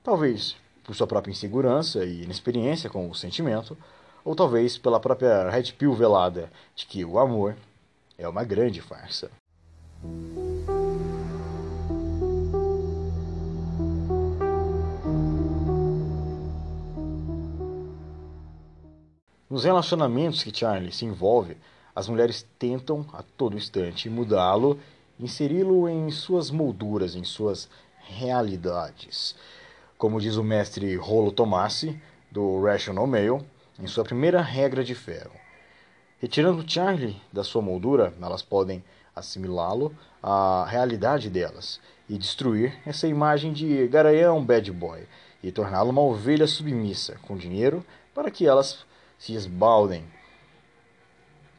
Talvez 0.02 0.56
por 0.84 0.94
sua 0.94 1.06
própria 1.06 1.30
insegurança 1.30 2.04
e 2.04 2.24
inexperiência 2.24 2.90
com 2.90 3.08
o 3.08 3.14
sentimento, 3.14 3.76
ou 4.24 4.34
talvez 4.34 4.78
pela 4.78 5.00
própria 5.00 5.48
Red 5.48 5.72
Pill 5.72 5.94
velada 5.94 6.50
de 6.74 6.86
que 6.86 7.04
o 7.04 7.18
amor 7.18 7.56
é 8.18 8.28
uma 8.28 8.44
grande 8.44 8.80
farsa. 8.80 9.30
Nos 19.48 19.64
relacionamentos 19.64 20.44
que 20.44 20.56
Charlie 20.56 20.92
se 20.92 21.04
envolve, 21.04 21.56
as 21.94 22.08
mulheres 22.08 22.46
tentam 22.58 23.04
a 23.12 23.22
todo 23.36 23.56
instante 23.56 24.08
mudá-lo, 24.08 24.78
inseri-lo 25.18 25.88
em 25.88 26.08
suas 26.10 26.50
molduras, 26.50 27.16
em 27.16 27.24
suas 27.24 27.68
realidades. 27.98 29.34
Como 29.98 30.20
diz 30.20 30.36
o 30.36 30.44
mestre 30.44 30.94
Rolo 30.94 31.32
Tomassi, 31.32 32.00
do 32.30 32.62
Rational 32.62 33.08
Male, 33.08 33.44
em 33.80 33.86
sua 33.86 34.04
primeira 34.04 34.40
regra 34.40 34.84
de 34.84 34.94
ferro. 34.94 35.32
Retirando 36.20 36.70
Charlie 36.70 37.20
da 37.32 37.42
sua 37.42 37.62
moldura, 37.62 38.12
elas 38.20 38.42
podem 38.42 38.84
assimilá-lo 39.16 39.94
à 40.22 40.66
realidade 40.68 41.30
delas 41.30 41.80
e 42.08 42.18
destruir 42.18 42.78
essa 42.86 43.06
imagem 43.06 43.52
de 43.52 43.86
garanhão 43.88 44.44
bad 44.44 44.70
boy 44.70 45.06
e 45.42 45.50
torná-lo 45.50 45.90
uma 45.90 46.02
ovelha 46.02 46.46
submissa 46.46 47.18
com 47.22 47.36
dinheiro 47.36 47.84
para 48.14 48.30
que 48.30 48.46
elas 48.46 48.84
se 49.18 49.34
esbaldem. 49.34 50.04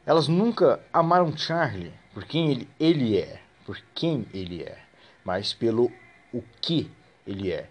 Elas 0.06 0.28
nunca 0.28 0.80
amaram 0.92 1.36
Charlie 1.36 1.92
por 2.12 2.24
quem 2.24 2.50
ele, 2.50 2.68
ele 2.78 3.18
é, 3.18 3.40
por 3.64 3.80
quem 3.94 4.26
ele 4.32 4.62
é, 4.62 4.78
mas 5.24 5.52
pelo 5.52 5.90
o 6.32 6.42
que 6.60 6.90
ele 7.26 7.52
é. 7.52 7.68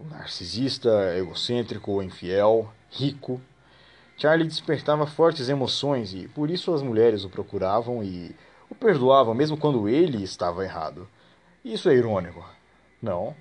Narcisista, 0.00 1.16
egocêntrico, 1.16 2.02
infiel, 2.02 2.72
rico. 2.90 3.40
Charlie 4.22 4.46
despertava 4.46 5.04
fortes 5.04 5.48
emoções 5.48 6.14
e 6.14 6.28
por 6.28 6.48
isso 6.48 6.72
as 6.72 6.80
mulheres 6.80 7.24
o 7.24 7.28
procuravam 7.28 8.04
e 8.04 8.32
o 8.70 8.74
perdoavam 8.74 9.34
mesmo 9.34 9.56
quando 9.56 9.88
ele 9.88 10.22
estava 10.22 10.62
errado. 10.62 11.08
Isso 11.64 11.88
é 11.88 11.94
irônico, 11.96 12.48
não? 13.02 13.34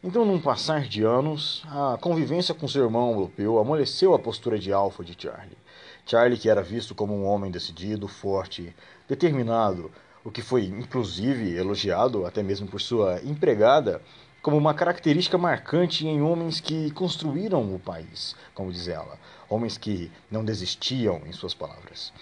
Então, 0.00 0.24
num 0.24 0.40
passar 0.40 0.82
de 0.82 1.02
anos, 1.02 1.64
a 1.66 1.98
convivência 2.00 2.54
com 2.54 2.68
seu 2.68 2.84
irmão 2.84 3.10
europeu 3.10 3.58
amoleceu 3.58 4.14
a 4.14 4.18
postura 4.20 4.56
de 4.60 4.72
alfa 4.72 5.02
de 5.02 5.20
Charlie. 5.20 5.58
Charlie, 6.06 6.38
que 6.38 6.48
era 6.48 6.62
visto 6.62 6.94
como 6.94 7.16
um 7.16 7.26
homem 7.26 7.50
decidido, 7.50 8.06
forte, 8.06 8.72
determinado, 9.08 9.90
o 10.22 10.30
que 10.30 10.40
foi 10.40 10.66
inclusive 10.66 11.52
elogiado 11.56 12.24
até 12.24 12.44
mesmo 12.44 12.68
por 12.68 12.80
sua 12.80 13.20
empregada 13.24 14.00
como 14.42 14.56
uma 14.56 14.74
característica 14.74 15.38
marcante 15.38 16.04
em 16.06 16.20
homens 16.20 16.60
que 16.60 16.90
construíram 16.90 17.72
o 17.72 17.78
país, 17.78 18.34
como 18.52 18.72
diz 18.72 18.88
ela, 18.88 19.16
homens 19.48 19.78
que 19.78 20.10
não 20.28 20.44
desistiam, 20.44 21.22
em 21.24 21.32
suas 21.32 21.54
palavras. 21.54 22.12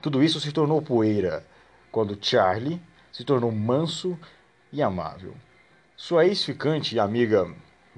Tudo 0.00 0.22
isso 0.22 0.40
se 0.40 0.52
tornou 0.52 0.80
poeira 0.80 1.46
quando 1.92 2.18
Charlie 2.20 2.80
se 3.12 3.24
tornou 3.24 3.52
manso 3.52 4.18
e 4.72 4.82
amável. 4.82 5.34
Sua 5.94 6.24
ex-ficante 6.26 6.96
e 6.96 6.98
amiga 6.98 7.46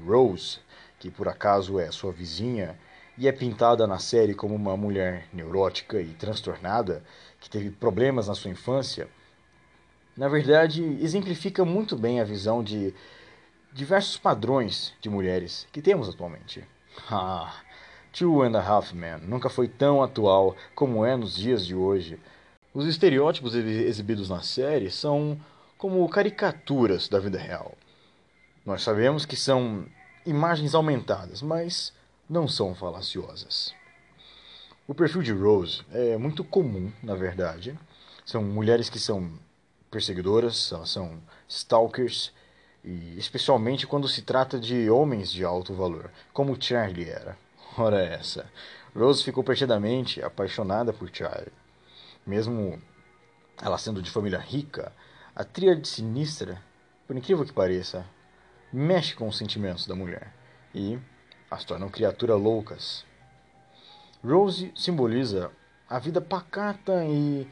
Rose, 0.04 0.58
que 0.99 1.11
por 1.11 1.28
acaso 1.28 1.78
é 1.78 1.90
sua 1.92 2.12
vizinha 2.12 2.76
e 3.16 3.28
é 3.28 3.32
pintada 3.32 3.87
na 3.87 3.99
série 3.99 4.35
como 4.35 4.54
uma 4.54 4.76
mulher 4.76 5.26
neurótica 5.32 6.00
e 6.00 6.14
transtornada 6.14 7.02
que 7.40 7.49
teve 7.49 7.70
problemas 7.70 8.26
na 8.26 8.35
sua 8.35 8.50
infância, 8.50 9.08
na 10.16 10.28
verdade 10.28 10.82
exemplifica 11.00 11.64
muito 11.64 11.97
bem 11.97 12.20
a 12.20 12.25
visão 12.25 12.62
de 12.62 12.92
diversos 13.72 14.16
padrões 14.16 14.94
de 15.00 15.08
mulheres 15.08 15.66
que 15.72 15.82
temos 15.82 16.08
atualmente. 16.08 16.64
Ah, 17.10 17.54
Two 18.12 18.42
and 18.42 18.56
a 18.56 18.60
Half 18.60 18.92
Men 18.92 19.18
nunca 19.18 19.48
foi 19.48 19.68
tão 19.68 20.02
atual 20.02 20.56
como 20.75 21.04
é 21.04 21.16
nos 21.16 21.34
dias 21.34 21.64
de 21.64 21.75
hoje. 21.75 22.18
Os 22.75 22.87
estereótipos 22.87 23.54
exibidos 23.54 24.28
na 24.28 24.42
série 24.42 24.90
são 24.90 25.38
como 25.76 26.08
caricaturas 26.08 27.08
da 27.08 27.18
vida 27.18 27.38
real. 27.38 27.75
Nós 28.64 28.82
sabemos 28.82 29.25
que 29.25 29.37
são 29.37 29.87
imagens 30.26 30.75
aumentadas, 30.75 31.42
mas 31.42 31.92
não 32.28 32.48
são 32.48 32.75
falaciosas. 32.75 33.75
O 34.87 34.94
perfil 34.94 35.22
de 35.22 35.32
Rose 35.32 35.82
é 35.92 36.16
muito 36.16 36.42
comum, 36.42 36.90
na 37.02 37.14
verdade. 37.14 37.78
São 38.25 38.42
mulheres 38.42 38.90
que 38.90 38.98
são 38.98 39.30
perseguidoras, 39.90 40.72
elas 40.72 40.90
são 40.90 41.20
stalkers, 41.46 42.32
e 42.88 43.18
especialmente 43.18 43.87
quando 43.87 44.09
se 44.09 44.23
trata 44.23 44.59
de 44.59 44.88
homens 44.88 45.30
de 45.30 45.45
alto 45.45 45.75
valor, 45.75 46.11
como 46.33 46.57
Charlie 46.59 47.11
era. 47.11 47.37
Ora 47.76 48.00
essa. 48.00 48.50
Rose 48.97 49.23
ficou 49.23 49.45
perdidamente 49.45 50.23
apaixonada 50.23 50.90
por 50.90 51.11
Charlie. 51.12 51.52
Mesmo 52.26 52.80
ela 53.61 53.76
sendo 53.76 54.00
de 54.00 54.11
família 54.11 54.38
rica, 54.38 54.90
a 55.37 55.45
tríade 55.45 55.87
sinistra, 55.87 56.62
por 57.07 57.14
incrível 57.14 57.45
que 57.45 57.52
pareça, 57.52 58.07
mexe 58.73 59.14
com 59.14 59.28
os 59.28 59.37
sentimentos 59.37 59.87
da 59.87 59.95
mulher 59.95 60.33
e 60.75 60.99
as 61.50 61.64
tornam 61.64 61.90
criaturas 61.90 62.40
loucas. 62.40 63.04
Rose 64.25 64.73
simboliza 64.75 65.50
a 65.87 65.99
vida 65.99 66.23
pacata 66.23 67.04
e 67.04 67.47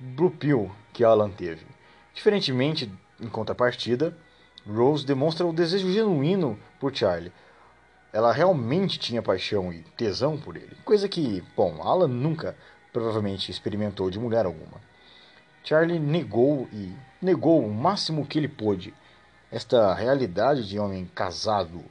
blue 0.00 0.32
pill 0.32 0.74
que 0.92 1.04
Alan 1.04 1.30
teve. 1.30 1.64
Diferentemente, 2.12 2.92
em 3.20 3.28
contrapartida, 3.28 4.16
Rose 4.72 5.04
demonstra 5.04 5.46
o 5.46 5.52
desejo 5.52 5.92
genuíno 5.92 6.58
por 6.78 6.94
Charlie. 6.94 7.32
Ela 8.12 8.32
realmente 8.32 8.98
tinha 8.98 9.22
paixão 9.22 9.72
e 9.72 9.82
tesão 9.96 10.36
por 10.36 10.56
ele, 10.56 10.76
coisa 10.84 11.08
que, 11.08 11.42
bom, 11.56 11.80
Alan 11.82 12.08
nunca 12.08 12.56
provavelmente 12.92 13.50
experimentou 13.50 14.10
de 14.10 14.18
mulher 14.18 14.46
alguma. 14.46 14.80
Charlie 15.62 15.98
negou 15.98 16.68
e 16.72 16.92
negou 17.22 17.64
o 17.64 17.72
máximo 17.72 18.26
que 18.26 18.38
ele 18.38 18.48
pôde 18.48 18.92
esta 19.50 19.94
realidade 19.94 20.68
de 20.68 20.78
homem 20.78 21.08
casado. 21.14 21.84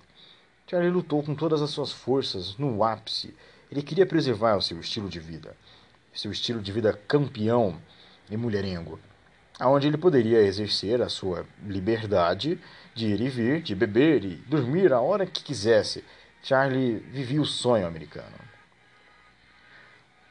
Charlie 0.68 0.92
lutou 0.92 1.24
com 1.24 1.36
todas 1.36 1.62
as 1.62 1.70
suas 1.70 1.92
forças 1.92 2.58
no 2.58 2.84
ápice 2.84 3.34
ele 3.72 3.84
queria 3.84 4.06
preservar 4.06 4.58
o 4.58 4.62
seu 4.62 4.80
estilo 4.80 5.08
de 5.08 5.20
vida, 5.20 5.56
seu 6.12 6.32
estilo 6.32 6.60
de 6.60 6.72
vida 6.72 7.00
campeão 7.08 7.80
e 8.30 8.36
mulherengo, 8.36 9.00
aonde 9.60 9.88
ele 9.88 9.98
poderia 9.98 10.40
exercer 10.40 11.02
a 11.02 11.10
sua 11.10 11.46
liberdade 11.66 12.60
de 12.96 13.08
ir 13.08 13.22
e 13.22 13.30
vir, 13.30 13.62
de 13.62 13.76
beber 13.76 14.24
e 14.24 14.36
dormir 14.48 14.94
a 14.94 15.02
hora 15.02 15.26
que 15.26 15.44
quisesse. 15.44 16.04
Charlie 16.42 17.00
vivia 17.12 17.42
o 17.42 17.46
sonho 17.46 17.86
americano. 17.86 18.40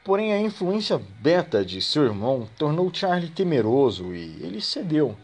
Porém, 0.02 0.32
a 0.32 0.40
influência 0.40 0.98
beta 1.20 1.62
de 1.64 1.82
seu 1.82 2.04
irmão 2.04 2.48
tornou 2.56 2.92
Charlie 2.92 3.28
temeroso 3.28 4.14
e 4.14 4.42
ele 4.42 4.60
cedeu. 4.60 5.14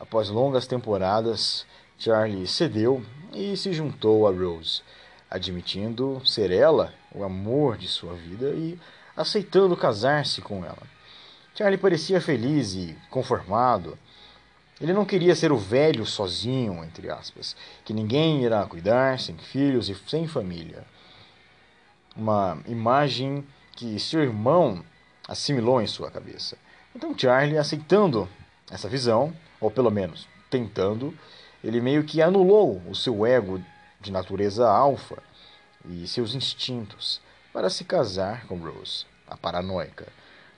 Após 0.00 0.28
longas 0.28 0.66
temporadas, 0.66 1.64
Charlie 1.96 2.48
cedeu 2.48 3.00
e 3.32 3.56
se 3.56 3.72
juntou 3.72 4.26
a 4.26 4.32
Rose 4.32 4.82
admitindo 5.34 6.22
ser 6.24 6.52
ela 6.52 6.94
o 7.12 7.24
amor 7.24 7.76
de 7.76 7.88
sua 7.88 8.14
vida 8.14 8.50
e 8.50 8.78
aceitando 9.16 9.76
casar-se 9.76 10.40
com 10.40 10.64
ela. 10.64 10.93
Charlie 11.54 11.78
parecia 11.78 12.20
feliz 12.20 12.74
e 12.74 12.96
conformado. 13.08 13.96
Ele 14.80 14.92
não 14.92 15.04
queria 15.04 15.36
ser 15.36 15.52
o 15.52 15.56
velho 15.56 16.04
sozinho, 16.04 16.82
entre 16.82 17.08
aspas, 17.08 17.54
que 17.84 17.92
ninguém 17.92 18.42
irá 18.42 18.66
cuidar, 18.66 19.20
sem 19.20 19.38
filhos 19.38 19.88
e 19.88 19.94
sem 20.08 20.26
família. 20.26 20.84
Uma 22.16 22.58
imagem 22.66 23.46
que 23.76 24.00
seu 24.00 24.20
irmão 24.20 24.84
assimilou 25.28 25.80
em 25.80 25.86
sua 25.86 26.10
cabeça. 26.10 26.58
Então 26.94 27.16
Charlie, 27.16 27.56
aceitando 27.56 28.28
essa 28.68 28.88
visão, 28.88 29.32
ou 29.60 29.70
pelo 29.70 29.92
menos 29.92 30.26
tentando, 30.50 31.16
ele 31.62 31.80
meio 31.80 32.02
que 32.02 32.20
anulou 32.20 32.82
o 32.88 32.96
seu 32.96 33.24
ego 33.24 33.62
de 34.00 34.10
natureza 34.10 34.68
alfa 34.68 35.22
e 35.88 36.06
seus 36.08 36.34
instintos 36.34 37.20
para 37.52 37.70
se 37.70 37.84
casar 37.84 38.44
com 38.46 38.58
Rose, 38.58 39.06
a 39.28 39.36
paranoica, 39.36 40.06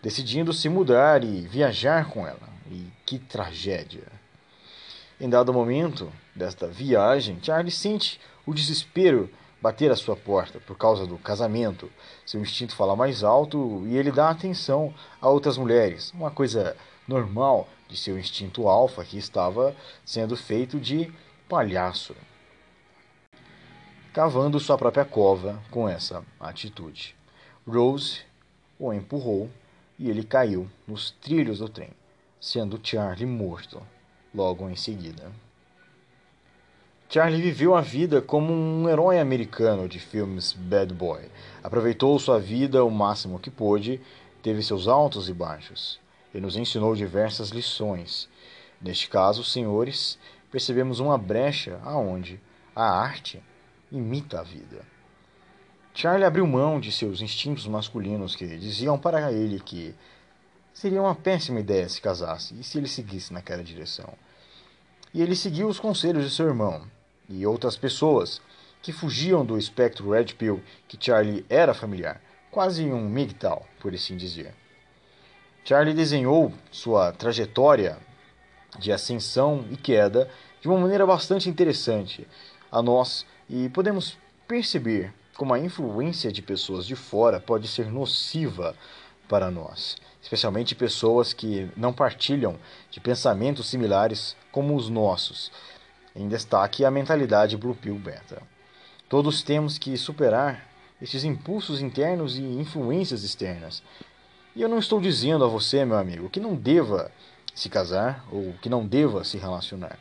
decidindo 0.07 0.53
se 0.53 0.69
mudar 0.69 1.25
e 1.25 1.49
viajar 1.49 2.09
com 2.09 2.25
ela. 2.25 2.49
E 2.71 2.87
que 3.05 3.19
tragédia! 3.19 4.07
Em 5.21 5.29
dado 5.29 5.53
momento 5.53 6.12
desta 6.33 6.69
viagem, 6.69 7.40
Charlie 7.42 7.73
sente 7.73 8.21
o 8.47 8.55
desespero 8.55 9.29
bater 9.61 9.90
à 9.90 9.97
sua 9.97 10.14
porta 10.14 10.61
por 10.61 10.79
causa 10.79 11.09
do 11.09 11.19
casamento. 11.19 11.90
Seu 12.25 12.40
instinto 12.40 12.77
fala 12.77 12.95
mais 12.95 13.25
alto 13.25 13.83
e 13.88 13.97
ele 13.97 14.12
dá 14.12 14.31
atenção 14.31 14.95
a 15.21 15.29
outras 15.29 15.59
mulheres, 15.59 16.12
uma 16.12 16.31
coisa 16.31 16.77
normal 17.09 17.69
de 17.88 17.97
seu 17.97 18.16
instinto 18.16 18.69
alfa 18.69 19.03
que 19.03 19.19
estava 19.19 19.75
sendo 20.05 20.37
feito 20.37 20.79
de 20.79 21.12
palhaço 21.49 22.14
cavando 24.12 24.61
sua 24.61 24.79
própria 24.79 25.05
cova 25.05 25.61
com 25.71 25.87
essa 25.87 26.25
atitude. 26.40 27.14
Rose 27.66 28.21
o 28.79 28.90
empurrou 28.90 29.51
e 29.99 30.11
ele 30.11 30.23
caiu 30.23 30.69
nos 30.87 31.11
trilhos 31.11 31.59
do 31.59 31.69
trem, 31.69 31.91
sendo 32.41 32.81
Charlie 32.83 33.27
morto 33.27 33.83
logo 34.35 34.69
em 34.69 34.77
seguida. 34.77 35.33
Charlie 37.09 37.41
viveu 37.41 37.75
a 37.75 37.81
vida 37.81 38.21
como 38.21 38.53
um 38.53 38.89
herói 38.89 39.21
americano 39.21 39.89
de 39.89 40.01
filmes 40.01 40.53
bad 40.53 40.93
boy. 40.93 41.31
Aproveitou 41.63 42.19
sua 42.19 42.41
vida 42.41 42.85
o 42.85 42.91
máximo 42.91 43.39
que 43.39 43.51
pôde, 43.51 44.01
teve 44.43 44.63
seus 44.63 44.89
altos 44.89 45.29
e 45.29 45.33
baixos 45.33 46.01
e 46.35 46.41
nos 46.41 46.57
ensinou 46.57 46.95
diversas 46.95 47.51
lições. 47.51 48.29
Neste 48.81 49.09
caso, 49.09 49.43
senhores, 49.45 50.19
percebemos 50.51 51.01
uma 51.01 51.17
brecha 51.17 51.81
aonde 51.85 52.41
a 52.75 52.85
arte 52.85 53.43
imita 53.91 54.41
a 54.41 54.43
vida. 54.43 54.96
Charlie 55.97 56.27
abriu 56.27 56.47
mão 56.47 56.79
de 56.79 56.93
seus 56.93 57.23
instintos 57.23 57.67
masculinos 57.67 58.37
que 58.37 58.47
diziam 58.59 58.99
para 58.99 59.33
ele 59.33 59.59
que 59.59 59.95
seria 60.75 61.01
uma 61.01 61.15
péssima 61.15 61.59
ideia 61.59 61.89
se 61.89 62.03
casasse 62.03 62.55
e 62.61 62.63
se 62.63 62.77
ele 62.77 62.87
seguisse 62.87 63.33
naquela 63.33 63.65
direção. 63.65 64.13
E 65.15 65.23
ele 65.23 65.35
seguiu 65.35 65.67
os 65.67 65.81
conselhos 65.81 66.23
de 66.23 66.31
seu 66.31 66.49
irmão 66.49 66.83
e 67.31 67.47
outras 67.47 67.79
pessoas 67.79 68.43
que 68.83 68.93
fugiam 68.93 69.43
do 69.43 69.57
espectro 69.57 70.11
Red 70.11 70.35
Pill 70.35 70.63
que 70.87 71.03
Charlie 71.03 71.47
era 71.49 71.73
familiar, 71.73 72.21
quase 72.51 72.85
um 72.85 73.09
MGTOW, 73.09 73.67
por 73.81 73.95
assim 73.95 74.19
dizer. 74.19 74.55
Charlie 75.65 75.95
desenhou 75.95 76.53
sua 76.71 77.11
trajetória 77.11 77.97
de 78.79 78.93
ascensão 78.93 79.65
e 79.71 79.79
queda 79.79 80.31
de 80.61 80.69
uma 80.69 80.79
maneira 80.79 81.07
bastante 81.07 81.49
interessante 81.49 82.29
a 82.71 82.83
nós 82.83 83.25
e 83.49 83.71
podemos 83.71 84.19
perceber 84.47 85.11
como 85.37 85.53
a 85.53 85.59
influência 85.59 86.33
de 86.33 86.40
pessoas 86.40 86.87
de 86.87 86.96
fora 86.96 87.38
pode 87.38 87.68
ser 87.68 87.90
nociva 87.90 88.75
para 89.29 89.51
nós, 89.51 89.96
especialmente 90.22 90.75
pessoas 90.75 91.33
que 91.33 91.70
não 91.77 91.92
partilham 91.92 92.57
de 92.90 93.01
pensamentos 93.01 93.66
similares 93.68 94.37
como 94.51 94.75
os 94.75 94.88
nossos. 94.88 95.51
Em 96.14 96.29
destaque 96.29 96.85
a 96.85 96.90
mentalidade 96.90 97.57
Blue 97.57 97.75
Pill 97.75 97.99
Beta. 97.99 98.42
Todos 99.09 99.42
temos 99.42 99.77
que 99.77 99.96
superar 99.96 100.66
esses 101.01 101.25
impulsos 101.25 101.83
internos 101.83 102.38
e 102.38 102.42
influências 102.42 103.22
externas. 103.22 103.83
E 104.55 104.62
eu 104.62 104.68
não 104.68 104.79
estou 104.79 105.01
dizendo 105.01 105.44
a 105.44 105.49
você, 105.49 105.85
meu 105.85 105.99
amigo, 105.99 106.31
que 106.31 106.40
não 106.40 106.55
deva 106.55 107.12
se 107.55 107.68
casar 107.68 108.25
ou 108.33 108.55
que 108.62 108.70
não 108.70 108.87
deva 108.87 109.22
se 109.22 109.37
relacionar, 109.37 109.99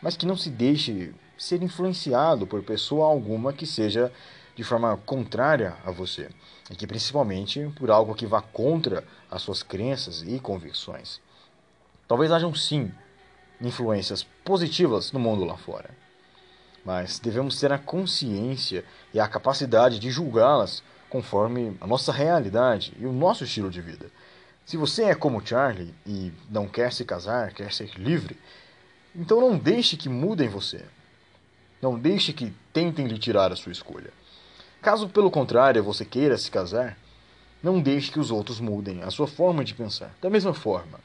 mas 0.00 0.16
que 0.16 0.24
não 0.24 0.36
se 0.36 0.48
deixe 0.48 1.14
ser 1.36 1.62
influenciado 1.62 2.46
por 2.46 2.62
pessoa 2.62 3.06
alguma 3.06 3.52
que 3.52 3.66
seja 3.66 4.10
de 4.54 4.62
forma 4.62 4.96
contrária 5.06 5.76
a 5.84 5.90
você, 5.90 6.28
e 6.70 6.76
que 6.76 6.86
principalmente 6.86 7.72
por 7.76 7.90
algo 7.90 8.14
que 8.14 8.26
vá 8.26 8.40
contra 8.40 9.04
as 9.30 9.42
suas 9.42 9.62
crenças 9.62 10.22
e 10.22 10.38
convicções. 10.38 11.20
Talvez 12.06 12.30
hajam 12.30 12.54
sim 12.54 12.92
influências 13.60 14.22
positivas 14.44 15.12
no 15.12 15.20
mundo 15.20 15.44
lá 15.44 15.56
fora, 15.56 15.90
mas 16.84 17.18
devemos 17.18 17.58
ter 17.58 17.72
a 17.72 17.78
consciência 17.78 18.84
e 19.14 19.20
a 19.20 19.28
capacidade 19.28 19.98
de 19.98 20.10
julgá-las 20.10 20.82
conforme 21.08 21.76
a 21.80 21.86
nossa 21.86 22.12
realidade 22.12 22.92
e 22.98 23.06
o 23.06 23.12
nosso 23.12 23.44
estilo 23.44 23.70
de 23.70 23.80
vida. 23.80 24.10
Se 24.64 24.76
você 24.76 25.04
é 25.04 25.14
como 25.14 25.44
Charlie 25.44 25.94
e 26.06 26.32
não 26.50 26.66
quer 26.66 26.92
se 26.92 27.04
casar, 27.04 27.52
quer 27.52 27.72
ser 27.72 27.90
livre, 27.96 28.38
então 29.14 29.40
não 29.40 29.56
deixe 29.56 29.96
que 29.96 30.08
mudem 30.08 30.48
você. 30.48 30.84
Não 31.80 31.98
deixe 31.98 32.32
que 32.32 32.52
tentem 32.72 33.06
lhe 33.06 33.18
tirar 33.18 33.52
a 33.52 33.56
sua 33.56 33.72
escolha. 33.72 34.12
Caso, 34.82 35.08
pelo 35.08 35.30
contrário, 35.30 35.80
você 35.80 36.04
queira 36.04 36.36
se 36.36 36.50
casar, 36.50 36.98
não 37.62 37.80
deixe 37.80 38.10
que 38.10 38.18
os 38.18 38.32
outros 38.32 38.58
mudem 38.58 39.00
a 39.04 39.12
sua 39.12 39.28
forma 39.28 39.62
de 39.64 39.74
pensar, 39.74 40.12
da 40.20 40.28
mesma 40.28 40.52
forma. 40.52 40.98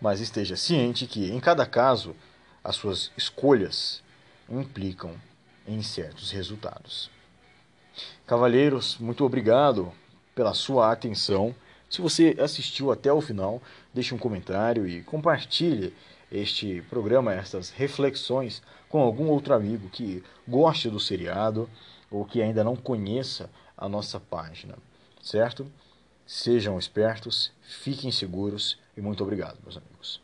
Mas 0.00 0.18
esteja 0.18 0.56
ciente 0.56 1.06
que, 1.06 1.30
em 1.30 1.38
cada 1.38 1.64
caso, 1.64 2.16
as 2.64 2.74
suas 2.74 3.12
escolhas 3.16 4.02
implicam 4.50 5.14
em 5.64 5.80
certos 5.80 6.32
resultados. 6.32 7.08
Cavalheiros, 8.26 8.98
muito 8.98 9.24
obrigado 9.24 9.92
pela 10.34 10.52
sua 10.52 10.90
atenção. 10.90 11.54
Se 11.88 12.02
você 12.02 12.36
assistiu 12.40 12.90
até 12.90 13.12
o 13.12 13.20
final, 13.20 13.62
deixe 13.94 14.12
um 14.12 14.18
comentário 14.18 14.88
e 14.88 15.04
compartilhe 15.04 15.94
este 16.32 16.82
programa, 16.90 17.32
estas 17.32 17.70
reflexões 17.70 18.60
com 18.88 19.00
algum 19.00 19.28
outro 19.28 19.54
amigo 19.54 19.88
que 19.88 20.20
goste 20.48 20.90
do 20.90 20.98
seriado 20.98 21.70
ou 22.14 22.24
que 22.24 22.40
ainda 22.40 22.62
não 22.62 22.76
conheça 22.76 23.50
a 23.76 23.88
nossa 23.88 24.20
página, 24.20 24.76
certo? 25.20 25.66
Sejam 26.24 26.78
espertos, 26.78 27.50
fiquem 27.60 28.12
seguros 28.12 28.78
e 28.96 29.00
muito 29.00 29.24
obrigado, 29.24 29.58
meus 29.64 29.76
amigos. 29.76 30.23